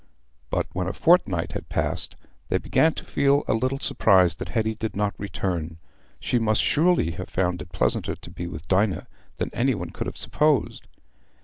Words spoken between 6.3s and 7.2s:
must surely